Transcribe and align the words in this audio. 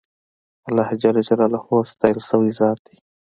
اللهﷻ 0.67 1.91
ستایل 1.91 2.17
سوی 2.29 2.51
ذات 2.59 2.79
دی. 2.85 2.95